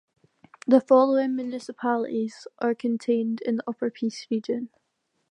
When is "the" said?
0.65-0.81, 3.57-3.63